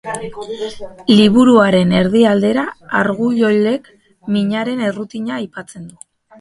[1.11, 2.65] Liburuaren erdi aldera,
[3.03, 3.93] Argullolek
[4.39, 6.05] minaren errutina aipatzen du.